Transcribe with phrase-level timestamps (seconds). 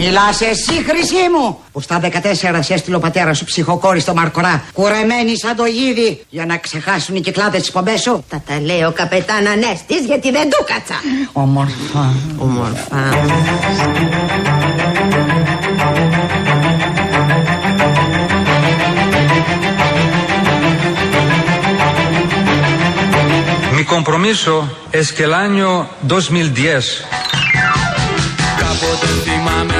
[0.00, 2.08] Μιλάς εσύ χρυσή μου; Που στα 14
[2.60, 7.16] σε έστειλε ο πατέρα σου ψυχοκόρη στο Μαρκορά Κουρεμένη σαν το γίδι Για να ξεχάσουν
[7.16, 10.94] οι κυκλάδες της πομπές σου; Τα τα λέει ο καπετάν Ανέστης γιατί δεν του κάτσα.
[11.32, 13.02] Ομορφά Ομορφά
[23.76, 24.54] Mi compromiso
[25.00, 25.68] es que el año
[26.08, 27.18] 2010
[28.58, 29.77] Κάποτε θυμάμαι πριν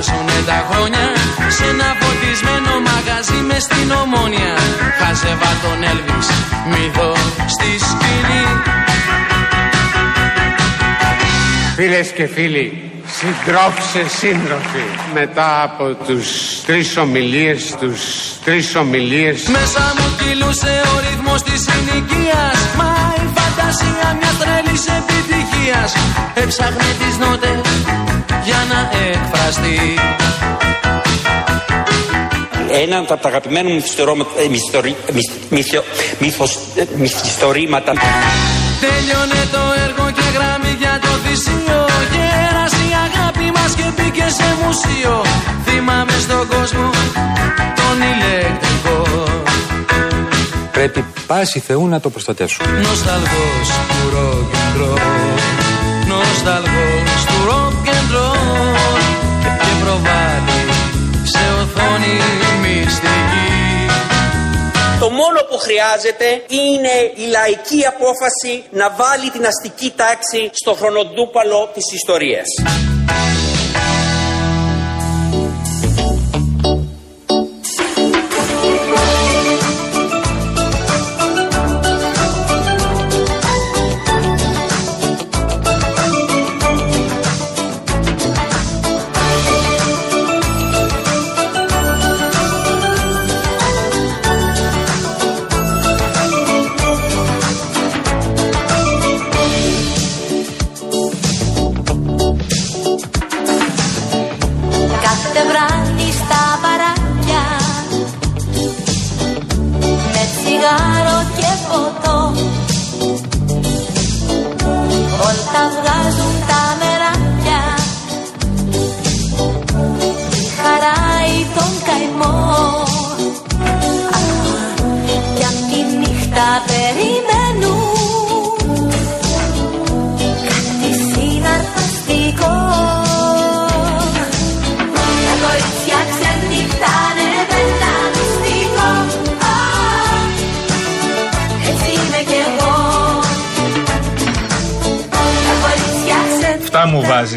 [0.00, 1.04] περάσουνε τα χρόνια
[1.56, 4.52] Σε ένα φωτισμένο μαγαζί με στην ομόνια.
[4.98, 6.28] Χάζευα τον Έλβης,
[6.70, 7.12] μύθο
[7.54, 8.44] στη σκηνή.
[11.76, 16.28] Φίλες και φίλοι, συντρόφισσες σύντροφοι, μετά από τους
[16.66, 18.00] τρεις ομιλίες, τους
[18.44, 22.90] τρεις ομιλίες, Μέσα μου κυλούσε ο ρυθμός της συνοικίας Μα
[23.24, 25.92] η φαντασία μιας τρέλης επιτυχίας.
[26.34, 29.78] Έψαχνε τις νότες για να εκφραστεί.
[32.82, 35.84] Ένα από τα αγαπημένα μου μυθιστορώ- ε, μυθιστορι- μυθ- μυθιο-
[36.18, 37.92] μύθος- ε, μυθιστορήματα.
[38.84, 41.78] Τέλειωνε το έργο και γράμμι για το θυσίο.
[42.14, 45.14] Γέρασε η αγάπη μας και μπήκε σε μουσείο.
[45.64, 46.90] Θυμάμαι στον κόσμο
[47.78, 48.98] τον ηλεκτρικό.
[50.72, 52.78] Πρέπει πάση Θεού να το προστατεύσουμε.
[52.78, 55.00] Νοσταλγός του rock and roll.
[56.08, 56.89] Νοσταλγός
[61.90, 62.16] σε οθόνη
[62.60, 63.48] μυστική
[65.00, 71.70] Το μόνο που χρειάζεται είναι η λαϊκή απόφαση να βάλει την αστική τάξη στο χρονοτούπαλο
[71.74, 72.48] της ιστορίας.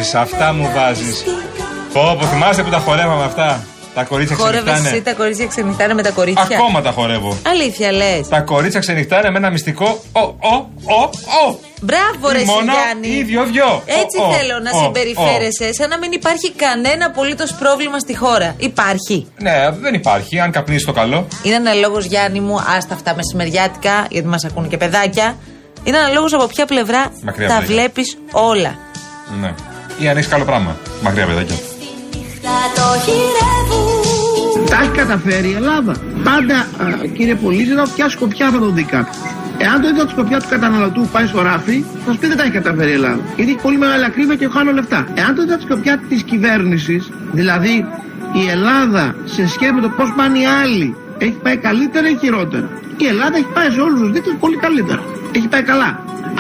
[0.04, 1.24] Βάζεις, αυτά μου βάζεις.
[1.94, 3.64] Πω, πω, θυμάστε που τα χορεύαμε αυτά;
[3.96, 5.02] Τα κορίτσια Χόρευες εσύ ξενυχτάνε.
[5.02, 7.38] τα κορίτσια ξενυχτάνε με τα κορίτσια; Ακόμα τα χορεύω.
[7.48, 8.28] Αλήθεια λες.
[8.30, 10.04] Τα κορίτσια ξενυχτάνε με ένα μυστικό.
[10.12, 10.54] Ο, ο,
[10.86, 11.02] ο,
[11.48, 11.60] ο.
[11.82, 13.08] Μπράβο, ρε Μόνο Γιάννη.
[13.08, 13.84] ίδιο δυο.
[13.86, 18.16] Έτσι Ο, ο, θέλω να ο, συμπεριφέρεσαι, σαν να μην υπάρχει κανένα απολύτως πρόβλημα στη
[18.18, 18.56] χώρα.
[18.58, 19.28] Υπάρχει.
[19.38, 20.40] Ναι, δεν υπάρχει.
[20.40, 21.28] Αν καπνίσει το καλό.
[21.44, 25.38] Είναι αναλόγως, Γιάννη μου, άστα αυτά μεσημεριάτικα, γιατί μας ακούν και παιδάκια.
[25.84, 27.76] Είναι αναλόγως από ποια πλευρά Μακριά τα παιδάκια.
[27.76, 28.76] βλέπεις όλα.
[29.42, 29.54] Ναι.
[30.00, 30.78] Ή αν έχεις καλό πράγμα.
[31.04, 31.56] Μακριά παιδάκια.
[32.12, 35.96] νύχτα το γυρεύουν Τα έχει καταφέρει η Ελλάδα.
[36.24, 39.18] Πάντα, α, κύριε Πολίζα, από ποια σκοπιά θα το δει κάποιος.
[39.58, 42.28] Εάν το δείτε από τη σκοπιά του καταναλωτού που πάει στο ράφι, θα σου πει
[42.28, 43.20] δεν τα έχει καταφέρει η Ελλάδα.
[43.36, 45.08] Γιατί έχει πολύ μεγάλη ακρίβεια και χάνω λεφτά.
[45.14, 47.86] Εάν το δείτε από τη σκοπιά της κυβέρνησης, δηλαδή
[48.34, 52.68] η Ελλάδα σε σχέση με το πώς πάνε οι άλλοι, έχει πάει καλύτερα ή χειρότερα.
[52.98, 55.04] Η Ελλάδα έχει πάει σε όλους τους δείκτε πολύ καλύτερα.
[55.36, 55.90] Έχει πάει καλά.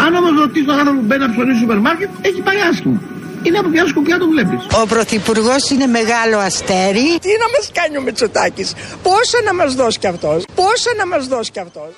[0.05, 2.99] Αν όμως ρωτήσεις τον άνθρωπο που μπαίνει να ψωνίσει στο σούπερ μάρκετ, έχει πάει άσχημα.
[3.43, 7.07] Είναι από ποια σκοπιά το βλέπεις; Ο Πρωθυπουργός είναι μεγάλο αστέρι.
[7.25, 8.73] Τι να μας κάνει ο Μητσοτάκης,
[9.03, 11.91] πόσα να μας δώσει κι αυτός, πόσα να μας δώσει κι αυτός;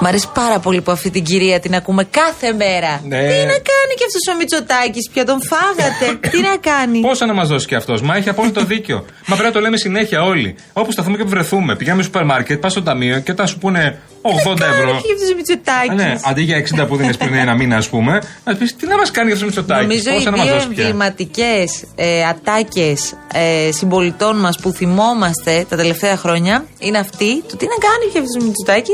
[0.00, 3.00] Μ' αρέσει πάρα πολύ που αυτή την κυρία την ακούμε κάθε μέρα.
[3.04, 3.18] Ναι.
[3.18, 6.06] Τι να κάνει και αυτός ο Μητσοτάκης, πια τον φάγατε.
[6.32, 9.04] Τι να κάνει; Πόσα να μας δώσει και αυτός; Μα έχει απόλυτο δίκιο.
[9.26, 10.56] Μα πρέπει να το λέμε συνέχεια όλοι.
[10.72, 11.76] Όπου σταθούμε και που βρεθούμε.
[11.76, 14.90] Πηγαίνουμε στο σούπερ μάρκετ, πας στο ταμείο και τα σου πούνε 80 ευρώ.
[14.90, 15.90] Κάνει και αυτό ο Μητσοτάκης.
[15.90, 18.86] Α, ναι, αντί για 60 που δίνεις πριν ένα μήνα, ας πούμε, να πεις τι
[18.86, 19.86] να μας κάνει αυτός ο Μητσοτάκης.
[19.86, 24.70] Νομίζω οι Πόσα να μας δύο δώσει πια; εμβληματικέ ε, ατάκες ε, συμπολιτών μας που
[24.72, 27.42] θυμόμαστε τα τελευταία χρόνια είναι αυτή.
[27.42, 28.92] Το τι να κάνει και αυτός ο Μητσοτάκη;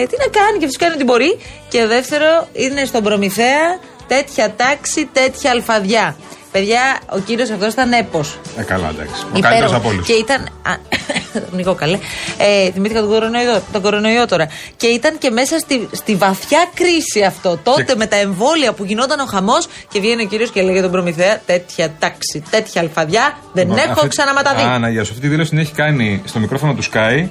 [0.00, 1.38] Ε, τι να κάνει και αυτός κάνει ό,τι μπορεί.
[1.68, 6.16] Και δεύτερο είναι στον Προμηθέα τέτοια τάξη, τέτοια αλφαδιά.
[6.54, 8.38] Παιδιά, ο κύριος αυτός ήταν έπος.
[8.56, 9.24] Ε, καλά, εντάξει.
[9.36, 10.06] Ο καλύτερος από όλους.
[10.06, 10.40] Και ήταν.
[10.42, 10.72] Α,
[11.32, 11.98] τον Νικό καλέ.
[12.38, 14.48] Ε, θυμήθηκα τον κορονοϊό, τον κορονοϊό τώρα.
[14.76, 17.58] Και ήταν και μέσα στη, στη βαθιά κρίση αυτό.
[17.62, 20.90] Τότε με τα εμβόλια που γινόταν ο χαμός και βγαίνει ο κύριος και λέγε τον
[20.90, 24.62] προμηθέα τέτοια τάξη, τέτοια αλφαδιά δεν Λοιπόν, έχω αυτή- ξαναματαδεί.
[24.62, 25.10] Α, να, για σου.
[25.10, 27.26] Αυτή τη δήλωση την έχει κάνει στο μικρόφωνο του Sky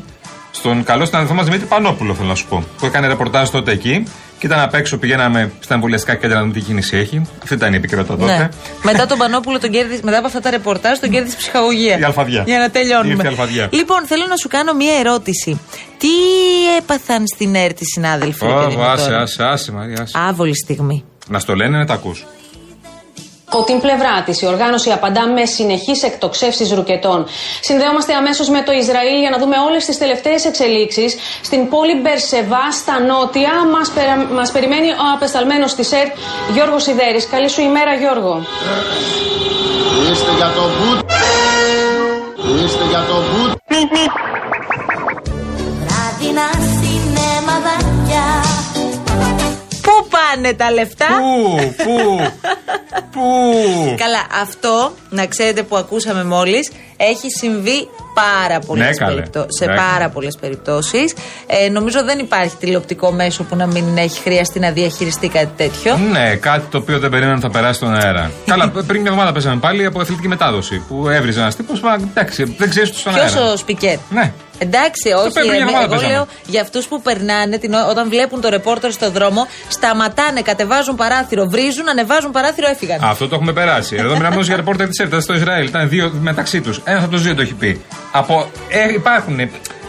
[0.52, 2.64] στον καλό συναδελφό μας Δημήτρη Πανόπουλο, θέλω να σου πω.
[2.78, 4.04] Που έκανε ρεπορτάζ τότε εκεί
[4.44, 7.22] και ήταν απ' έξω, πηγαίναμε στα εμβολιαστικά κέντρα να δούμε τι κίνηση έχει.
[7.44, 8.38] Αυτή ήταν η επικαιρότητα τότε.
[8.38, 8.50] Ναι.
[8.84, 12.00] μετά τον Πανόπουλο τον κέρδισε, μετά από αυτά τα ρεπορτάζ τον κέρδισε ψυχαγωγία.
[12.00, 12.44] Η αλφαδιά.
[12.46, 13.14] Για να τελειώνουμε.
[13.14, 13.70] Ήρθε η αλφαδιά.
[13.72, 15.60] Λοιπόν, θέλω να σου κάνω μία ερώτηση.
[15.98, 16.08] Τι
[16.78, 20.18] έπαθαν στην ΕΡΤ οι συνάδελφοι, Ω, παιδί μου, άσε, τώρα; άσε, άσε, Μαρία, άσε.
[20.30, 21.04] Άβολη στιγμή.
[21.28, 22.26] Να στο λένε να τα ακούς.
[23.56, 27.28] Από την πλευρά της, η οργάνωση απαντά με συνεχείς εκτοξεύσεις ρουκετών.
[27.62, 31.18] Συνδέομαστε αμέσως με το Ισραήλ για να δούμε όλες τις τελευταίες εξελίξεις.
[31.42, 33.92] Στην πόλη Μπερσεβά, στα νότια, μας
[34.38, 36.14] μας περιμένει ο απεσταλμένος της ΕΡΤ,
[36.54, 37.22] Γιώργος Σιδέρη.
[37.34, 38.34] Καλή σου ημέρα, Γιώργο.
[40.12, 41.00] Είστε για το μπουτ.
[42.64, 43.52] Είστε για το μπουτ.
[45.82, 46.48] Βράδυνα
[46.80, 48.28] σινεμαδάκια
[50.02, 52.20] Πού πάνε τα λεφτά; Πού, πού,
[53.12, 59.16] πού; Καλά, αυτό να ξέρετε που ακούσαμε μόλις έχει συμβεί πάρα πολλές Ναι, καλέ.
[59.16, 59.48] περιπτώσει.
[59.50, 59.76] Σε Ναι.
[59.76, 61.14] πάρα πολλές περιπτώσεις.
[61.48, 65.98] Ε, νομίζω δεν υπάρχει τηλεοπτικό μέσο που να μην έχει χρειαστεί να διαχειριστεί κάτι τέτοιο.
[65.98, 68.32] Ναι, κάτι το οποίο δεν περίμενα θα περάσει στον αέρα.
[68.46, 71.82] Καλά, πριν μια εβδομάδα παίζαμε πάλι από αθλητική μετάδοση που έβριζε ένας τύπος.
[72.10, 73.28] Εντάξει, δεν ξέρεις του στον αέρα.
[73.32, 73.98] Ποιο ο σπικέρ.
[74.10, 74.32] Ναι.
[74.60, 75.32] Εντάξει, όχι.
[75.34, 76.14] πριν μια ε, εβδομάδα εγώ παίζαμε.
[76.14, 80.96] λέω για αυτούς που περνάνε την, ό- όταν βλέπουν το ρεπόρτερ στο δρόμο, σταματάνε, κατεβάζουν
[80.96, 83.00] παράθυρο, βρίζουν, ανεβάζουν παράθυρο, έφυγαν.
[83.04, 83.96] Αυτό το έχουμε περάσει.
[83.96, 85.68] Εδώ μιλάμε όμως για ρεπόρτερ της ΕΡΤ στο Ισραήλ.
[85.68, 86.82] Ήταν δύο μεταξύ τους.
[86.84, 87.82] Ένα από τους δύο το έχει πει.
[88.12, 89.40] Από, ε, υπάρχουν,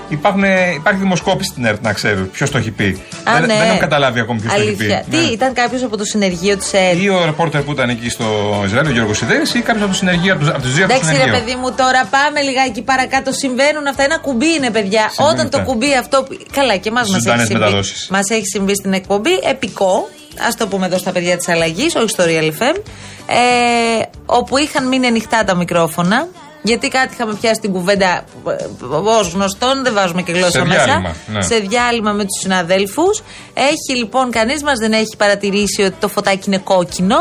[0.08, 0.42] υπάρχουν,
[0.74, 2.84] υπάρχει δημοσκόπηση στην ΕΡΤ να ξέρει ποιος το έχει πει.
[2.84, 3.46] Α, δεν, ναι.
[3.58, 4.82] δεν έχω καταλάβει ακόμη ποιος το έχει πει.
[4.84, 5.04] Αλήθεια.
[5.10, 5.22] Τι, Ναι.
[5.22, 8.24] ήταν κάποιος από το συνεργείο της ΕΡΤ; Ή ο ρεπόρτερ που ήταν εκεί στο
[8.66, 11.10] Ισραήλ, ο Γιώργος Σιδέρης, ή κάποιος από το συνεργείο, από του δύο από το Εντάξει,
[11.10, 11.38] ρε συνεργείο.
[11.44, 13.32] παιδί μου, τώρα πάμε λιγάκι παρακάτω.
[13.32, 14.02] Συμβαίνουν αυτά.
[14.02, 15.08] Ένα κουμπί είναι, παιδιά.
[15.10, 15.70] Συμβαίνουν Όταν το αυτά.
[15.72, 16.22] κουμπί αυτό.
[16.22, 17.62] που- Καλά, και εμάς μας έχει Ζωντανές συμβεί.
[17.62, 18.08] μεταδόσεις.
[18.10, 19.30] Μας έχει συμβεί στην εκπομπή.
[19.50, 20.08] Επικό.
[20.38, 22.76] Α το πούμε εδώ στα παιδιά της αλλαγής, όχι στο Real FM.
[23.26, 26.28] Ε, όπου είχαν μείνει ανοιχτά τα μικρόφωνα.
[26.66, 28.24] Γιατί κάτι είχαμε πιάσει την κουβέντα
[29.04, 30.84] ως γνωστόν, δεν βάζουμε και γλώσσα Σε μέσα.
[30.84, 31.42] διάλειμμα, ναι.
[31.42, 33.22] Σε διάλειμμα με τους συναδέλφους.
[33.54, 37.16] Έχει λοιπόν, κανείς μας δεν έχει παρατηρήσει ότι το φωτάκι είναι κόκκινο.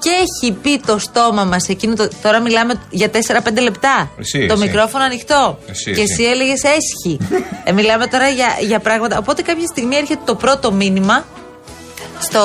[0.00, 1.94] Και έχει πει το στόμα μας εκείνο.
[1.94, 4.10] Το, τώρα μιλάμε για 4-5 λεπτά.
[4.18, 4.62] Εσύ, το εσύ.
[4.62, 5.58] μικρόφωνο ανοιχτό.
[5.70, 6.12] Εσύ, και εσύ.
[6.12, 7.18] εσύ έλεγες έσχη.
[7.64, 9.18] ε, μιλάμε τώρα για, για πράγματα.
[9.18, 11.24] Οπότε κάποια στιγμή έρχεται το πρώτο μήνυμα
[12.18, 12.42] στο,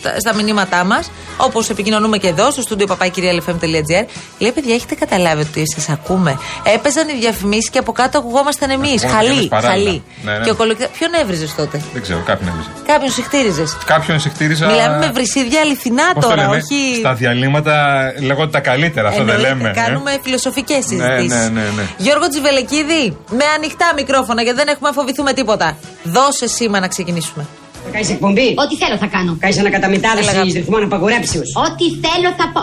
[0.00, 4.04] στα, στα μηνύματά μας, όπως επικοινωνούμε και εδώ, στο στούντιο papakirialfm.gr.
[4.38, 6.38] Λέει, παιδιά, έχετε καταλάβει ότι σας ακούμε.
[6.74, 9.04] Έπαιζαν οι διαφημίσεις και από κάτω ακουγόμασταν εμείς.
[9.04, 9.84] Ακουγόμαστε κι Χαλή, εμείς παράλληλα.
[9.90, 10.02] χαλή.
[10.24, 10.44] Ναι, ναι.
[10.44, 12.68] Και ο κολοκυθά- Ποιον έβριζες τότε; Δεν ξέρω, κάποιον έβριζε.
[12.86, 13.64] Κάποιον συχτήριζε.
[13.84, 14.66] Κάποιον συχτήριζα.
[14.66, 16.94] Μιλάμε με βρυσίδια αληθινά Πώς το τώρα, λέμε, όχι.
[16.98, 19.68] Στα διαλύματα λέγονται τα καλύτερα, αυτό δεν Εννοείται, λέμε.
[19.70, 21.28] ε; Κάνουμε φιλοσοφικές Ναι, συζητήσεις.
[21.28, 21.82] ναι, ναι, ναι.
[21.96, 25.76] Γιώργο Τζιβελεκίδη, με ανοιχτά μικρόφωνα γιατί δεν έχουμε να φοβηθούμε τίποτα.
[26.02, 27.46] Δώσε σήμα να ξεκινήσουμε.
[27.84, 29.36] Θα κάνεις εκπομπή; Ό,τι θέλω θα κάνω.
[29.40, 30.52] Κάνεις ανακαταμετάδοση Έλα, αγάπη.
[30.52, 31.42] ρυθμών απαγορέψεω.
[31.66, 32.62] Ό,τι θέλω θα πω.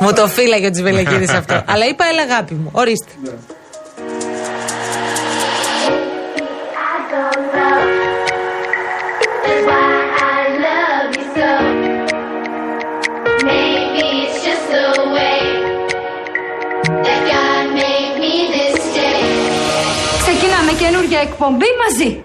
[0.00, 1.62] Μου το φύλαγε ο Τζιβελεκίδη αυτό.
[1.72, 2.68] Αλλά είπα, έλα αγάπη μου.
[2.72, 3.12] Ορίστε.
[20.22, 22.24] Ξεκινάμε καινούργια εκπομπή μαζί.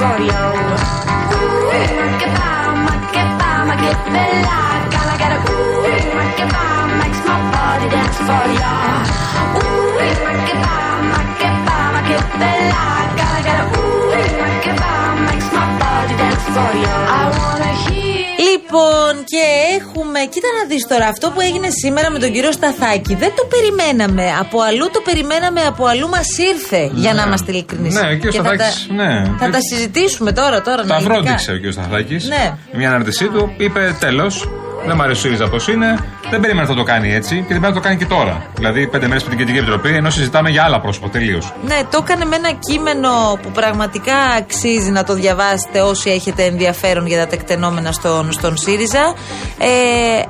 [0.00, 0.44] for you.
[1.36, 4.84] Ooh, rockabye, rockabye, my get me like.
[4.94, 5.88] Gotta get a ooh,
[6.18, 8.76] rockabye, makes my body dance for you.
[9.58, 13.10] Ooh, make it bomb, rockabye, rockabye, my get me like.
[13.20, 14.12] Gotta get a ooh,
[14.42, 16.96] rockabye, makes my body dance for you.
[17.18, 18.15] I wanna hear.
[18.48, 19.44] Λοιπόν, και
[19.78, 20.18] έχουμε.
[20.32, 24.26] Κοίτα να δεις τώρα, αυτό που έγινε σήμερα με τον κύριο Σταθάκη δεν το περιμέναμε.
[24.40, 26.90] Από αλλού το περιμέναμε, από αλλού μας ήρθε.
[26.94, 27.94] Για να είμαστε ειλικρινείς.
[27.94, 29.32] Ναι, και ο θα Σταθάκης, τα, ναι.
[29.38, 30.62] θα τα συζητήσουμε τώρα.
[30.62, 31.14] τώρα Τα αναλυτικά.
[31.14, 31.72] βρόντιξε ο κ.
[31.72, 32.28] Σταθάκης.
[32.28, 32.54] Ναι.
[32.72, 34.48] Μια ανάρτησή του είπε τέλος.
[34.86, 35.98] Δεν μ' αρέσει ο ΣΥΡΙΖΑ πώς είναι.
[36.30, 38.46] Δεν περίμενα να το κάνει έτσι και δεν πρέπει να το κάνει και τώρα.
[38.54, 41.52] Δηλαδή, πέντε μέρες πριν την Κεντρική Επιτροπή, ενώ συζητάμε για άλλα πρόσωπα τελείως.
[41.64, 47.06] Ναι, το έκανε με ένα κείμενο που πραγματικά αξίζει να το διαβάσετε όσοι έχετε ενδιαφέρον
[47.06, 49.14] για τα τεκτενόμενα στον, στον ΣΥΡΙΖΑ.
[49.58, 49.68] Ε,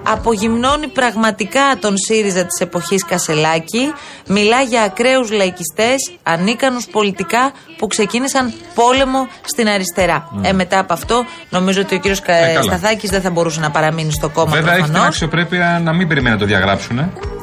[0.02, 3.92] απογυμνώνει πραγματικά τον ΣΥΡΙΖΑ της εποχής Κασελάκη.
[4.26, 10.28] Μιλά για ακραίους λαϊκιστές, ανίκανους πολιτικά που ξεκίνησαν πόλεμο στην αριστερά.
[10.42, 12.22] Ε, μετά από αυτό, νομίζω ότι ο κύριος Ε,
[12.54, 12.62] καλά.
[12.62, 15.08] Σταθάκης δεν θα μπορούσε να παραμείνει στο κόμμα Βέβαια, έχει την προφανώς.
[15.08, 16.98] αξιοπρέπεια να μην περιμένει να το διαγράψουν.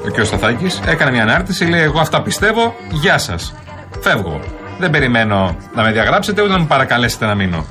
[0.06, 0.26] Ο κ.
[0.26, 3.56] Σταθάκης έκανε μια ανάρτηση, λέει: Εγώ αυτά πιστεύω, γεια σας.
[4.00, 4.40] Φεύγω.
[4.80, 7.66] Δεν περιμένω να με διαγράψετε ούτε να με παρακαλέσετε να μείνω.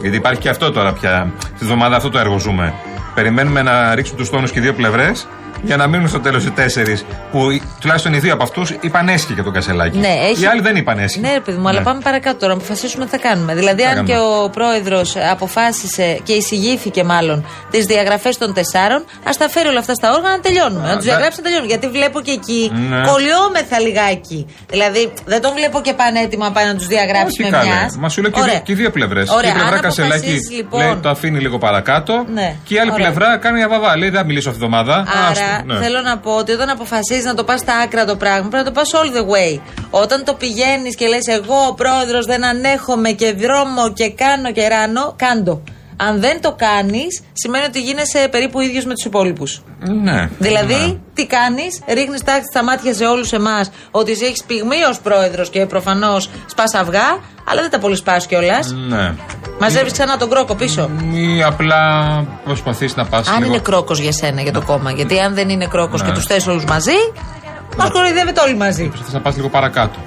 [0.00, 1.32] Γιατί υπάρχει και αυτό τώρα πια.
[1.38, 2.74] Στη εβδομάδα αυτό το έργο ζούμε.
[3.14, 5.26] Περιμένουμε να ρίξουν τους τόνους και οι δύο πλευρές
[5.62, 7.04] για να μείνουν στο τέλος οι τέσσερις.
[7.30, 9.98] Που οι- τουλάχιστον οι δύο από αυτούς είπαν έσχη για τον Κασελάκη.
[9.98, 11.20] Ναι, έχει- Οι άλλοι δεν είπαν έσχη.
[11.20, 11.84] Ναι, ρε παιδί μου, αλλά Ναι.
[11.84, 13.54] πάμε παρακάτω τώρα να αποφασίσουμε τι θα κάνουμε.
[13.54, 14.14] Δηλαδή, Θα αν κάνουμε.
[14.14, 19.78] και ο πρόεδρος αποφάσισε και εισηγήθηκε μάλλον τις διαγραφές των τεσσάρων, ας τα φέρει όλα
[19.78, 20.86] αυτά στα όργανα να τελειώνουμε.
[20.88, 21.10] Να τους ναι.
[21.10, 21.70] διαγράψει να τελειώνουμε.
[21.72, 23.00] Γιατί βλέπω και εκεί Ναι.
[23.10, 24.46] κολλιόμεθα λιγάκι.
[24.70, 27.68] Δηλαδή, δεν τον βλέπω και πανέτοιμα πάει να τους διαγράψει Όχι με καλέ.
[27.70, 27.96] μιας.
[27.96, 29.28] Μα σου λέω και, οι δύο- και οι δύο πλευρές.
[29.30, 32.24] Ωραία, Η πλευρά αν Κασελάκη αποφασίσεις, λοιπόν- λέει, το αφήνει λίγο παρακάτω.
[32.32, 32.56] Ναι.
[32.64, 33.04] Και η άλλη Ωραία.
[33.06, 33.96] πλευρά κάνει μια βαβά.
[33.96, 35.04] Λέει δεν θα μιλήσω αυτή τη εβδομάδα.
[35.52, 35.72] Άρα Άστο.
[35.72, 35.84] Ναι.
[35.84, 38.72] θέλω να πω ότι όταν αποφασίζεις να το πας στα άκρα το πράγμα, πρέπει να
[38.72, 39.60] το πας all the way.
[39.90, 44.68] Όταν το πηγαίνεις και λες, Εγώ ο πρόεδρος δεν ανέχομαι και δρόμο και κάνω και
[44.68, 45.62] ράνω, κάντο.
[45.96, 49.62] Αν δεν το κάνεις, σημαίνει ότι γίνεσαι περίπου ίδιος με τους υπόλοιπους.
[50.02, 50.28] Ναι.
[50.38, 50.96] Δηλαδή, Ναι.
[51.14, 55.50] τι κάνεις, ρίχνεις τάξη στα μάτια σε όλους εμάς ότι εσύ έχεις πυγμή ως πρόεδρος
[55.50, 57.18] και προφανώς σπάς αυγά,
[57.52, 58.74] αλλά δεν τα πολύ σπά κιόλας.
[58.88, 59.14] Ναι.
[59.60, 60.90] Μαζεύεις ξανά τον κρόκο πίσω.
[61.12, 61.80] Ή απλά
[62.44, 63.28] προσπαθείς να πας.
[63.28, 64.90] Αν είναι κρόκος για σένα, για το κόμμα.
[64.90, 66.08] Γιατί αν δεν είναι κρόκος Ναι.
[66.08, 66.98] και τους θες όλους μαζί,
[67.76, 68.84] μας κοροϊδεύετε όλοι μαζί.
[68.86, 69.98] Προσπαθείς να πας λίγο παρακάτω.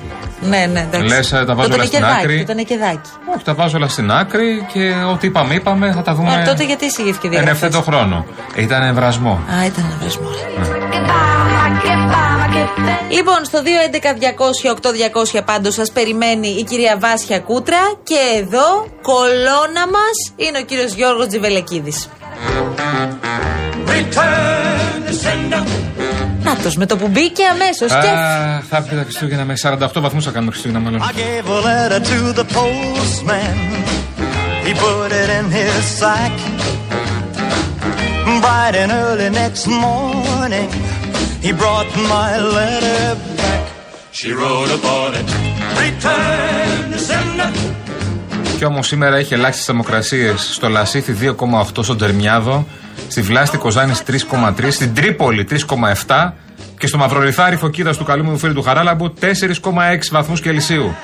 [0.41, 1.07] Ναι, ναι, εντάξει.
[1.07, 2.39] Λες, ε, τα βάζω Το όλα στην τενεκεδάκι, άκρη.
[2.39, 3.09] Το τενεκεδάκι.
[3.35, 6.41] Όχι, τα βάζω όλα στην άκρη και ό,τι είπαμε, είπαμε, θα τα δούμε.
[6.41, 7.61] Ε, τότε γιατί εισηγήθηκε Εν διαγραφές.
[7.61, 8.25] ευθέτω χρόνο.
[8.55, 9.31] Ε, Ήταν εμβρασμό.
[9.59, 10.29] Α, ήταν ευρεσμό.
[13.09, 13.59] Λοιπόν, στο
[15.35, 20.93] 211-200-8200 πάντως σας περιμένει η κυρία Βάσια Κούτρα και εδώ κολόνα μας είναι ο κύριος
[20.93, 22.09] Γιώργος Τζιβελεκίδης.
[26.43, 27.91] Νάτος, με το που μπήκε αμέσως.
[27.91, 28.07] Α, Και
[28.69, 31.01] θα έρθει τα Χριστούγεννα με 48 βαθμούς θα κάνουμε Χριστούγεννα μάλλον.
[31.01, 33.55] gave a letter to the postman.
[34.65, 36.33] He put it in his sack.
[38.45, 40.69] Bright and early next morning,
[41.45, 43.03] he brought my letter
[43.39, 43.63] back.
[44.19, 45.27] She wrote upon it,
[45.85, 47.49] Return to sender.
[48.57, 52.67] Κι όμως σήμερα έχει ελάχιστες θερμοκρασίες στο Λασίθι 2,8 στον Τερμιάδο,
[53.07, 55.47] στη Βλάστη Κοζάνης 3,3, στην Τρίπολη
[56.07, 56.33] 3,7
[56.77, 60.95] και στο Μαυρολιθάρι Φωκίδας του καλού μου φίλου του Χαράλαμπου 4,6 βαθμούς Κελσίου.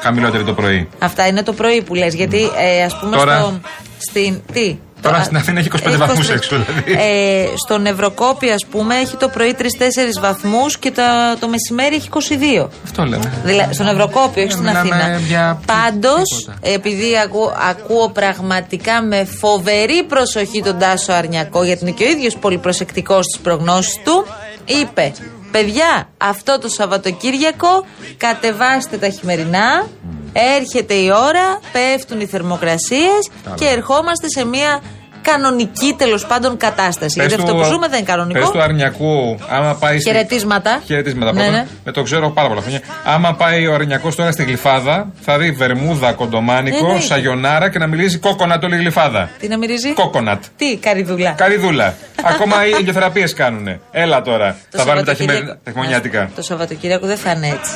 [0.00, 0.88] Χαμηλότερη το πρωί.
[0.98, 2.14] αυτά είναι το πρωί που λες.
[2.14, 3.60] Γιατί ε, ας πούμε Τώρα- στο.
[3.98, 4.40] Στην.
[4.52, 6.34] Τι; Τώρα το- στην Αθήνα έχει 25 έχει βαθμούς 23.
[6.34, 6.92] έξω, δηλαδή.
[6.92, 11.02] Ε, στον Ευρωκόπη, ας πούμε, έχει το πρωί 3-4 βαθμούς και το,
[11.40, 12.68] το μεσημέρι έχει 22.
[12.84, 13.32] Αυτό λέμε.
[13.44, 15.18] Δηλαδή, στον Ευρωκόπη, όχι στην μιλάμε Αθήνα.
[15.18, 16.58] για Πάντως, τίποτα.
[16.62, 22.36] επειδή ακού- ακούω πραγματικά με φοβερή προσοχή τον Τάσο Αρνιακό, γιατί είναι και ο ίδιος
[22.36, 24.26] πολύ προσεκτικός στις προγνώσεις του,
[24.64, 25.12] είπε:
[25.50, 27.84] Παιδιά, αυτό το Σαββατοκύριακο
[28.16, 29.86] κατεβάστε τα χειμερινά.
[30.32, 34.80] Έρχεται η ώρα, πέφτουν οι θερμοκρασίες και ερχόμαστε σε μια
[35.22, 37.16] κανονική τέλος πάντων κατάσταση.
[37.16, 38.50] Πες Γιατί αυτό του- που ζούμε δεν είναι Πες κανονικό.
[38.50, 39.98] του Αρνιακού, άμα πάει.
[40.00, 40.80] στη- Χαιρετίσματα.
[40.86, 41.56] Χαιρετίσματα Ναι, πρώτα.
[41.56, 41.66] ναι.
[41.84, 42.80] Με το ξέρω πάρα πολλά χρόνια.
[43.04, 47.00] Άμα πάει ο Αρνιακός τώρα στη γλυφάδα, θα δει βερμούδα, κοντομάνικο, Εννοείται.
[47.02, 49.30] σαγιονάρα και να μιλήσει κόκονατ όλη η γλυφάδα.
[49.38, 50.44] Τι να μυρίζει; Κόκονατ.
[50.56, 51.30] Τι, καριδούλα.
[51.32, 51.94] Καριδούλα.
[52.32, 53.80] Ακόμα οι ηλιοθεραπείε κάνουνε.
[53.90, 54.56] Έλα τώρα.
[54.70, 56.30] Το θα βάλουμε τα, Σαββατοκύριακο- χειμερινά- τα χειμωνιάτικα.
[56.34, 57.70] Το Σαββατοκύριακο δεν θα είναι έτσι.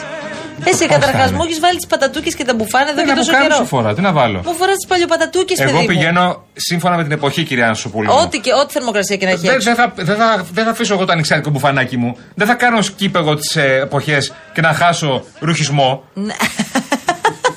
[0.65, 3.11] Εσύ θα καταρχάς είναι; μου έχεις βάλει τις πατατούκες και τα μπουφάνε εδώ Δεν και
[3.11, 3.57] μου τόσο κάνω καιρό.
[3.57, 5.87] σου φορά, τι να βάλω; Μου φοράς τις παλιοπατατούκες, παιδί Εγώ μου.
[5.87, 8.13] πηγαίνω σύμφωνα με την εποχή, κυρία Ανσοπούλου.
[8.23, 9.41] Ό,τι, και, ό,τι θερμοκρασία και να έχει.
[9.47, 9.75] Δεν, έξω.
[9.75, 12.17] δεν θα, δεν, θα, δεν θα αφήσω εγώ το ανοιξιάτικο μπουφανάκι μου.
[12.35, 16.03] Δεν θα κάνω σκύπ εγώ τις εποχές και να χάσω ρουχισμό.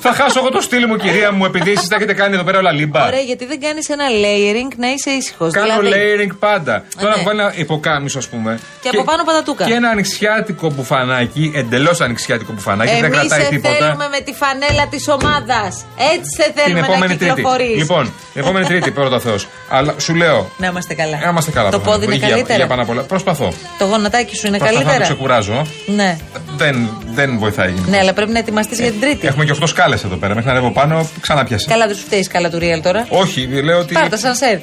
[0.08, 0.14] Ναι.
[0.16, 2.58] θα χάσω εγώ το στυλ μου, κυρία μου, επειδή εσείς τα έχετε κάνει εδώ πέρα
[2.58, 3.06] όλα λίμπα.
[3.06, 5.52] Ωραία, γιατί δεν κάνεις ένα layering να είσαι ήσυχος.
[5.52, 6.84] Κάνω δηλαδή, layering πάντα.
[7.00, 7.14] Τώρα ναι.
[7.14, 8.58] έχω βάλει ένα υποκάμισο, ας πούμε.
[8.82, 9.64] Και από πάνω πατατούκα.
[9.64, 13.74] Και ένα ανοιξιάτικο μπουφανάκι, εντελώς ανοιξιάτικο μπουφανάκι, δεν Εμείς κρατάει σε τίποτα.
[13.74, 15.84] θέλουμε με τη φανέλα της ομάδας.
[16.14, 17.34] Έτσι σε Την θέλουμε επόμενη να Τρίτη.
[17.34, 17.76] κυκλοφορείς.
[17.76, 19.46] Λοιπόν, την επόμενη Τρίτη, πρώτα ο Θεός.
[19.68, 21.18] Αλλά σου λέω, Να είμαστε καλά.
[21.24, 21.70] να είμαστε καλά.
[21.70, 21.94] Το προφανώς.
[21.98, 22.54] πόδι είναι Υγεία- καλύτερα.
[22.54, 23.02] υγεία πάνω απ' όλα.
[23.02, 23.52] Προσπαθώ.
[23.78, 25.14] Το γονατάκι σου είναι Προσπαθώ να το καλύτερα.
[25.14, 25.66] ξεκουράζω.
[25.86, 26.16] Ναι.
[26.56, 26.88] Δεν,
[27.18, 27.68] δεν βοηθάει.
[27.68, 27.90] γενικώς.
[27.90, 29.26] ναι, αλλά πρέπει να ετοιμαστείς για την Τρίτη.
[29.26, 30.34] Έχουμε και 8 σκάλες εδώ πέρα.
[30.34, 31.66] Μέχρι να ανέβω πάνω, ξανά πιάσε.
[31.68, 33.06] Καλά, δεν σου φταίει η σκάλα του Real τώρα.
[33.08, 34.58] Όχι, λέω ότι Πάρτα σαν σερ.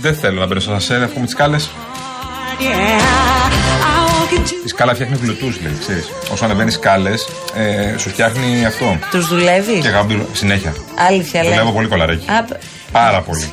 [0.00, 1.70] δεν θέλω να μπαίνω στο σασέρ, έχουμε τις σκάλες.
[4.64, 6.10] Η σκάλα φτιάχνει γλουτού, λέει, ξέρεις.
[6.32, 8.98] Όσο ανεβαίνεις σκάλες, ε, σου φτιάχνει αυτό.
[9.10, 10.74] Τους δουλεύεις; Και γάμπη συνέχεια.
[11.08, 11.50] Αλήθεια, λέει.
[11.52, 12.26] Δουλεύω πολύ κολαράκι.
[12.30, 12.44] Α,
[12.92, 13.50] Πάρα πολύ.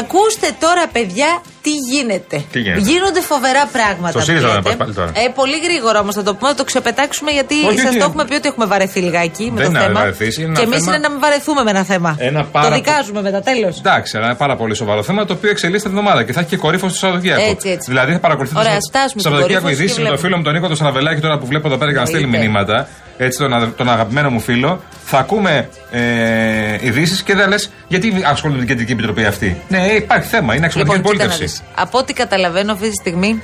[0.00, 1.30] Angels were playing Ακούστε τώρα, παιδιά,
[1.62, 2.36] τι γίνεται.
[2.52, 4.10] Τι γίνεται; Γίνονται φοβερά πράγματα.
[4.10, 4.68] Στο ΣΥΡΙΖΑ βλέπετε.
[4.70, 5.10] να πας πάλι τώρα.
[5.14, 7.98] Ε, πολύ γρήγορα όμως θα το πούμε, να το ξεπετάξουμε γιατί Όχι, σας όχι.
[7.98, 9.98] το έχουμε πει ότι έχουμε βαρεθεί λιγάκι με Δεν το είναι να θέμα.
[10.00, 12.10] βαρεθείς, είναι ένα και εμείς θέμα- είναι να μην βαρεθούμε με ένα θέμα.
[12.18, 13.78] Ένα πάρα το πο- δικάζουμε μετά, τέλος.
[13.78, 16.56] Εντάξει, ένα πάρα πολύ σοβαρό θέμα το οποίο εξελίσσεται την εβδομάδα και θα έχει και
[16.56, 17.50] κορύφο στο Σαββατοκύριακο.
[17.50, 17.86] Έτσι, έτσι.
[17.90, 20.26] Δηλαδή θα παρακολουθείτε Ωραία, το ας φτάσουμε στην Σαββατοκύριακο κορύφωση ειδήσεις και με τον βλέπουμε.
[20.28, 22.42] φίλο μου τον Νίκο τον Σαραβελάκη τώρα που βλέπω εδώ πέρα για να στείλει Εννοείται.
[22.46, 22.88] μηνύματα.
[23.22, 24.82] Έτσι, τον, αδε- τον αγαπημένο μου φίλο.
[25.04, 29.60] Θα ακούμε ε, ειδήσεις και θα λες γιατί ασχολούνται με την κεντρική επιτροπή αυτή.
[29.68, 31.60] Ναι, υπάρχει θέμα, είναι αξιωματική Λοιπόν, κοίτα να πολίτευση.
[31.62, 31.72] δεις.
[31.74, 33.42] Από ό,τι καταλαβαίνω αυτή τη στιγμή,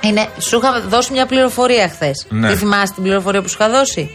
[0.00, 2.26] είναι, σου είχα δώσει μια πληροφορία χθες.
[2.28, 2.48] Ναι.
[2.50, 4.10] Τι θυμάσαι την πληροφορία που σου είχα δώσει;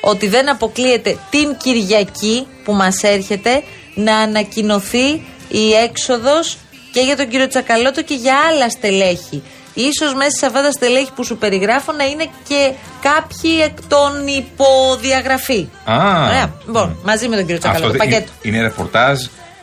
[0.00, 3.62] Ότι δεν αποκλείεται την Κυριακή που μας έρχεται
[3.94, 5.08] να ανακοινωθεί
[5.48, 6.56] η έξοδος
[6.92, 9.42] και για τον κύριο Τσακαλώτο και για άλλα στελέχη.
[9.78, 14.26] Ίσως μέσα σε αυτά τα στελέχη που σου περιγράφω να είναι και κάποιοι εκ των
[14.26, 15.68] υποδιαγραφή.
[15.84, 15.94] Α,
[16.26, 16.54] Ωραία.
[16.66, 17.86] Λοιπόν, μαζί με τον κύριο Τσακαλώτο.
[17.92, 18.32] αυτό Πακέτο.
[18.42, 19.18] είναι, είναι ρεπορτάζ,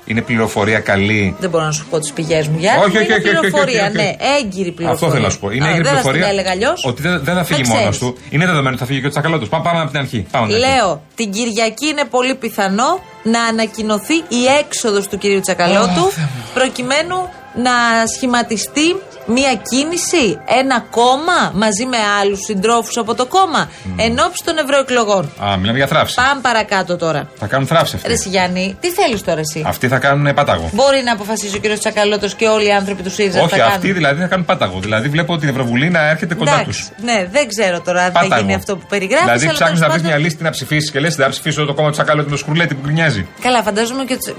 [0.05, 1.35] είναι πληροφορία καλή.
[1.39, 2.81] Δεν μπορώ να σου πω τις πηγές μου, Γιάννη.
[2.83, 4.05] Όχι, μου όχι, είναι όχι, όχι, όχι, πληροφορία, όχι, όχι.
[4.05, 4.91] ναι, έγκυρη πληροφορία.
[4.91, 5.49] Αυτό θέλω να σου πω.
[5.51, 6.21] Είναι Α, έγκυρη δεν θα πληροφορία.
[6.25, 6.85] στην έλεγα αλλιώς.
[6.85, 8.15] Ότι δεν, δεν θα φύγει Δεν μόνος ξέρεις.
[8.15, 8.17] του.
[8.29, 9.49] Είναι δεδομένο ότι θα φύγει και ο Τσακαλώτος.
[9.49, 10.27] Πάμε, πάμε από την αρχή.
[10.31, 10.75] Πάμε από την αρχή.
[10.77, 12.89] Λέω, την Κυριακή είναι πολύ πιθανό
[13.23, 16.05] να ανακοινωθεί η έξοδος του κυρίου Τσακαλώτου
[16.53, 17.17] προκειμένου
[17.65, 17.71] να
[18.15, 18.87] σχηματιστεί
[19.25, 25.31] μια κίνηση, ένα κόμμα μαζί με άλλους συντρόφους από το κόμμα εν ώψη των ευρωεκλογών.
[25.43, 26.15] Α, μιλάμε για θράψη.
[26.15, 27.29] Πάμε παρακάτω τώρα.
[27.39, 28.07] Θα κάνουν θράψη αυτοί.
[28.07, 30.69] Ρε εσύ, Γιάννη, τι θέλεις τώρα εσύ; Αυτοί θα κάνουν πάταγο.
[30.73, 33.65] Μπορεί να αποφασίσει ο κύριος Τσακαλώτος και όλοι οι άνθρωποι του ΣΥΡΙΖΑ τι Όχι, θα
[33.65, 33.95] αυτοί κάνουν.
[33.95, 34.79] δηλαδή θα κάνουν πάταγο.
[34.79, 36.79] Δηλαδή βλέπω την Ευρωβουλή να έρχεται κοντά τους.
[36.79, 38.41] Εντάξει, ναι, δεν ξέρω τώρα αν θα Πάταγο.
[38.41, 39.25] γίνει αυτό που περιγράφεις.
[39.41, 41.87] Δηλαδή ψάχνεις να βρει μια λίστη να ψηφίσεις και λες: Δεν θα ψηφίσω το κόμμα
[41.87, 43.27] του Τσακαλώτου με το σκουρλέτι που γκρινιάζει.
[43.41, 44.33] Καλά, φαντάζομαι και, ο-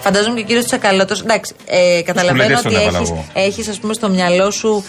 [0.00, 1.14] φαντάζομαι και ο κύριος Τσακαλώτο.
[1.22, 3.24] Εντάξει, ε, καταλαβαίνω Σκουλέτες ότι τον έβαλα έχει, εγώ.
[3.46, 4.84] έχεις, ας πούμε, στο μυαλό σου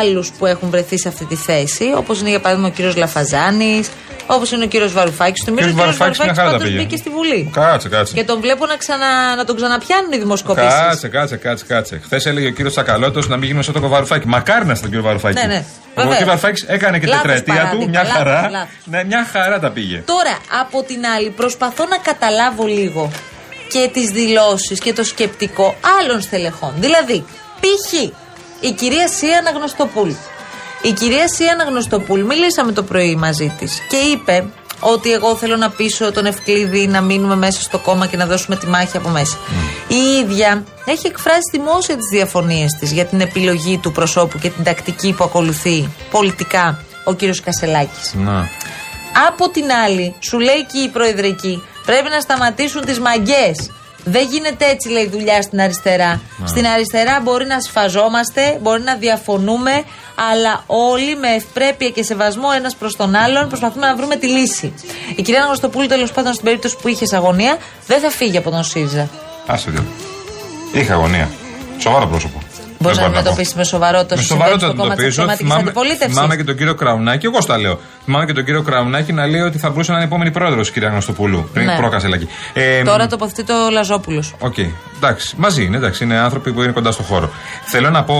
[0.00, 1.84] άλλους που έχουν βρεθεί σε αυτή τη θέση.
[1.96, 3.90] Όπως είναι για παράδειγμα ο κύριος Λαφαζάνης,
[4.26, 5.46] όπως είναι ο κύριος Βαρουφάκης.
[5.46, 6.82] Νομίζω ότι ο κύριος Βαρουφάκης μια Βαρουφάκης χαρά τα πάντως πήγε.
[6.82, 7.50] μπήκε στη Βουλή.
[7.52, 8.14] Κάτσε, κάτσε.
[8.14, 10.74] Και τον βλέπω να, ξανα, να τον ξαναπιάνουν οι δημοσκοπήσεις.
[10.74, 12.00] Κάτσε, κάτσε, κάτσε, κάτσε.
[12.04, 14.26] Χθες έλεγε ο κύριος Τσακαλώτο να μην γίνουμε σαν το Βαρουφάκη.
[14.26, 15.40] Μακάρι να είστε τον κύριος Βαρουφάκη.
[15.40, 15.64] Ναι, ναι.
[15.64, 16.12] Ο Βεβαίως.
[16.12, 18.48] κύριο Βαρουφάκης έκανε και Λάθος τετραετία του, παράδειγμα, μια λάθος, χαρά.
[18.50, 18.68] λάθος.
[18.84, 20.02] Ναι, μια χαρά τα πήγε.
[20.06, 23.10] Τώρα, από την άλλη, προσπαθώ να καταλάβω λίγο
[23.68, 26.72] και τις δηλώσεις και το σκεπτικό άλλων στελεχών.
[26.78, 27.24] Δηλαδή,
[27.60, 28.10] π.χ.
[28.60, 30.10] η κυρία Σία Αναγνωστοπούλ.
[30.82, 34.46] Η κυρία Σία Αναγνωστοπούλ, μιλήσαμε το πρωί μαζί της και είπε
[34.80, 38.56] ότι εγώ θέλω να πείσω τον Ευκλήδη να μείνουμε μέσα στο κόμμα και να δώσουμε
[38.56, 39.38] τη μάχη από μέσα.
[39.88, 44.64] Η ίδια έχει εκφράσει δημόσια τις διαφωνίες της για την επιλογή του προσώπου και την
[44.64, 48.14] τακτική που ακολουθεί πολιτικά ο κύριος Κασελάκης.
[48.14, 48.48] Να.
[49.28, 53.70] Από την άλλη, σου λέει και η Προεδρική, πρέπει να σταματήσουν τις μαγκές.
[54.04, 56.20] Δεν γίνεται έτσι, λέει, δουλειά στην αριστερά.
[56.44, 59.84] Στην αριστερά μπορεί να σφαζόμαστε, μπορεί να διαφωνούμε,
[60.30, 64.72] αλλά όλοι με ευπρέπεια και σεβασμό ένας προς τον άλλον προσπαθούμε να βρούμε τη λύση.
[65.16, 68.64] Η κυρία Αναγνωστοπούλου, τέλος πάντων, στην περίπτωση που είχες αγωνία, δεν θα φύγει από τον
[68.64, 69.08] ΣΥΡΙΖΑ.
[69.46, 69.84] Άσε δύο.
[70.72, 71.30] Είχα αγωνία.
[71.78, 72.38] Σοβαρό πρόσωπο.
[72.82, 73.28] Μπορεί Δεν να μπορώ πω.
[73.28, 75.22] αντιμετωπίσει με σοβαρότητα Με σου συμβαίνει σοβαρότητα στο κόμμα τη αντιμετωπίζω.
[75.22, 76.14] αξιωματική Θυμάμαι, αντιπολίτευση.
[76.14, 77.78] θυμάμαι και τον κύριο Κραουνάκη, εγώ στα λέω.
[78.04, 80.88] Θυμάμαι και τον κύριο Κραουνάκη να λέει ότι θα μπορούσε να είναι επόμενη πρόεδρος, κυρία
[80.88, 81.48] Αναγνωστοπούλου.
[81.52, 81.76] Πριν Ναι.
[81.76, 82.28] προ Κασελάκη.
[82.52, 84.34] Ε, Τώρα τοποθετεί το Λαζόπουλος.
[84.38, 84.54] Οκ,
[84.96, 87.30] εντάξει, μαζί είναι, εντάξει, είναι άνθρωποι που είναι κοντά στο χώρο.
[87.64, 88.16] Θέλω να πω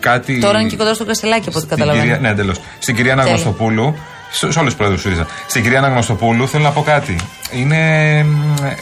[0.00, 0.38] κάτι.
[0.40, 2.02] Τώρα είναι και κοντά στο Κασελάκη, από ό,τι Στην καταλαβαίνω.
[2.04, 2.56] κυρία, ναι, εντελώς.
[2.78, 3.22] Στην κυρία Τέλεια.
[3.30, 3.94] Αναγνωστοπούλου,
[4.30, 5.26] σε, σε όλους τους πρόεδρους του ΣΥΡΙΖΑ.
[5.48, 7.16] Στην κυρία Αναγνωστοπούλου θέλω να πω κάτι.
[7.52, 7.76] Είναι.
[8.24, 8.76] μ, ε,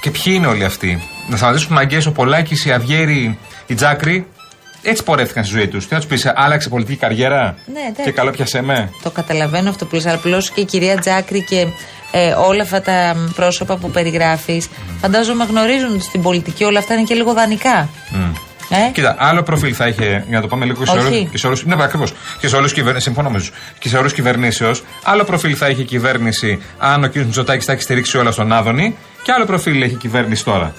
[0.00, 1.02] Και ποιοι είναι όλοι αυτοί.
[1.28, 4.26] Να σταματήσουν μαγκέ ο Πολάκης, η Αυγέρη, η Τζάκρη.
[4.88, 5.86] Έτσι πορεύτηκαν στη ζωή τους.
[5.86, 7.56] Τι να τους πεις, άλλαξε πολιτική καριέρα.
[7.72, 8.02] Ναι, εντάξει.
[8.02, 8.90] και καλό πιασέ με.
[9.02, 11.66] Το καταλαβαίνω αυτό που λες, αλλά απλώς και η κυρία Τζάκρη και
[12.10, 14.68] ε, όλα αυτά τα μ, πρόσωπα που περιγράφεις
[15.00, 17.88] φαντάζομαι γνωρίζουν ότι στην πολιτική όλα αυτά είναι και λίγο δανεικά.
[18.10, 18.32] Μμ.
[18.68, 21.06] Ε; Κοίτα, άλλο προφίλ θα είχε, για να το πάμε λίγο και σε Όχι.
[21.06, 21.28] όλου.
[21.30, 22.12] Και σε όλους, ναι, ακριβώς.
[22.40, 23.04] Και σε όλους κυβερνήσει.
[23.04, 23.52] Συμφωνώ με σου.
[23.78, 24.84] Και σε όλους κυβερνήσεως.
[25.02, 27.14] Άλλο προφίλ θα είχε η κυβέρνηση αν ο κ.
[27.14, 28.96] Μητσοτάκης τα έχει στηρίξει όλα στον Άδωνη.
[29.22, 30.74] Και άλλο προφίλ έχει η κυβέρνηση τώρα.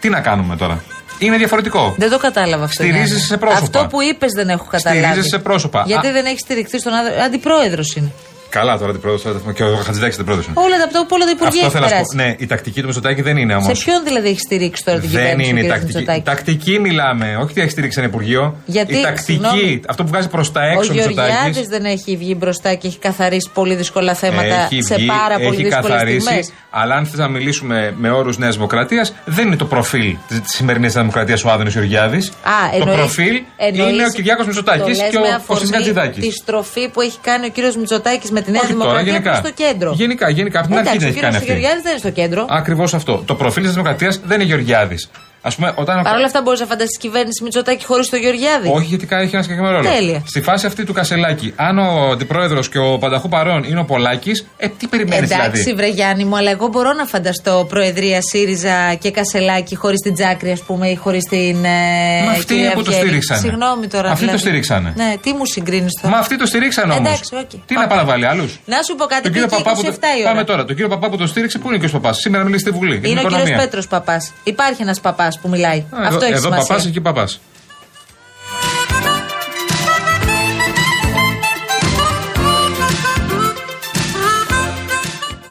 [0.00, 0.82] Τι να κάνουμε τώρα;
[1.18, 1.94] Είναι διαφορετικό.
[1.98, 2.82] Δεν το κατάλαβα αυτό.
[2.82, 3.24] Στηρίζεσαι Γιάννη.
[3.26, 3.62] σε πρόσωπα.
[3.62, 5.04] Αυτό που είπες δεν έχω καταλάβει.
[5.04, 5.82] Στηρίζεσαι σε πρόσωπα.
[5.86, 6.12] Γιατί Α.
[6.12, 7.22] δεν έχεις στηριχθεί στον άδε...
[7.22, 8.12] αντιπρόεδρος είναι.
[8.50, 10.44] Καλά τώρα την πρόεδρο και ο Χατζηδάκης την πρόεδρο.
[10.54, 12.16] Όλα τα, από όλα τα υπουργεία Αυτό έχει θέλω να σου περάσει.
[12.16, 12.22] πω.
[12.22, 13.78] Ναι, η τακτική του Μητσοτάκη δεν είναι όμως.
[13.78, 15.70] Σε ποιον δηλαδή έχει στηρίξει τώρα την Δεν κυβέρνηση είναι ο η κ.
[15.70, 15.96] τακτική.
[15.96, 18.56] Μητσοτάκη; Τακτική μιλάμε, όχι τι έχει στηρίξει ένα Υπουργείο.
[18.66, 21.68] Γιατί, η τακτική, συγγνώμη, αυτό που βγάζει προς τα Ο έξω ο Γεωργιάδη Μητσοτάκη.
[21.68, 25.54] δεν έχει βγει μπροστά και έχει καθαρίσει πολύ δύσκολα θέματα Έχει σε βγει, πάρα πολύ
[25.54, 26.20] έχει δύσκολε καθαρίσει.
[26.20, 26.52] στιγμές.
[26.70, 30.92] Αλλά αν θες να μιλήσουμε με όρους Νέας Δημοκρατίας, δεν είναι το προφίλ τη σημερινής
[30.92, 32.28] Δημοκρατίας ο Άδωνης Γεωργιάδης.
[32.28, 32.32] Α,
[32.70, 35.74] Το εννοείς- προφίλ εννοείς- είναι ο Κυριάκος το Μητσοτάκης λες και με ο αφορμή Κωστή
[35.76, 36.24] Χατζηδάκης.
[36.26, 39.30] Τη στροφή που έχει κάνει ο κύριος Μητσοτάκης με τη Νέα Όχι τώρα, Δημοκρατία γενικά.
[39.30, 39.90] προς το κέντρο.
[40.02, 40.58] Γενικά, γενικά.
[40.58, 41.60] Από την αρχή Εντάξει, δεν ο έχει κάνει κύριο αυτή.
[41.60, 42.46] Γεωργιάδης δεν είναι στο κέντρο.
[42.60, 43.22] Ακριβώς αυτό.
[43.26, 45.10] Το προφίλ της Δημοκρατίας δεν είναι Γεωργιάδης.
[45.42, 46.02] Α πούμε, όταν.
[46.02, 48.68] Παρ' όλα αυτά, μπορείς να φανταστείς κυβέρνηση Μητσοτάκη χωρίς το Γεωργιάδη.
[48.72, 49.88] Όχι, γιατί έχει ένας συγκεκριμένο ρόλο.
[49.88, 50.22] Τέλεια.
[50.26, 54.46] Στη φάση αυτή του Κασελάκη, αν ο αντιπρόεδρος και ο Πανταχού παρόν είναι ο Πολάκης,
[54.56, 58.94] ε, τι περιμένεις Εντάξει, δηλαδή; βρε Γιάννη μου, αλλά εγώ μπορώ να φανταστώ Προεδρία ΣΥΡΙΖΑ
[58.94, 61.64] και Κασελάκη χωρίς την Τζάκρη, ας πούμε, ή χωρίς την.
[61.64, 63.06] Ε, Μα αυτοί κυρία που το Αυγέρη.
[63.06, 63.40] στήριξανε.
[63.40, 64.10] Συγγνώμη τώρα.
[64.10, 64.38] Αυτοί το δηλαδή.
[64.38, 64.92] στηρίξανε.
[64.96, 66.14] Ναι, τι μου συγκρίνεις τώρα.
[66.14, 67.06] Μα αυτοί το στηρίξαν όμως.
[67.06, 67.50] Εντάξει, οκ.
[67.66, 69.98] Τι να παραβάλει άλλους; Να σου πω κάτι, Τον κύριο πήγε Παπά που 27 το...
[70.18, 70.28] η ώρα.
[70.30, 70.64] Πάμε τώρα.
[70.64, 72.90] Τον κύριο Παπά που το στήριξε, πού είναι ο κύριος Παπάς; Σήμερα μιλήσει στη Βουλή.
[72.92, 73.64] για την Είναι ο κύριος οικονομία.
[73.64, 74.32] Πέτρος Παπάς.
[74.44, 75.78] Υπάρχει ένας παπάς που μιλάει.
[75.78, 76.66] Α, Αυτό εδώ, έχει εδώ σημασία.
[76.66, 77.40] παπάς, εκεί παπάς.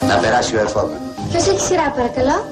[0.08, 1.00] Να περάσει ο ερχόμενο.
[1.32, 2.46] Ποιος έχει σειρά, παρακαλώ;